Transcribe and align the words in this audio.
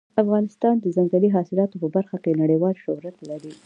افغانستان 0.23 0.75
د 0.79 0.85
ځنګلي 0.95 1.29
حاصلاتو 1.35 1.75
په 1.81 1.87
برخه 1.95 2.17
کې 2.23 2.39
نړیوال 2.41 2.75
شهرت 2.83 3.17
لري. 3.29 3.53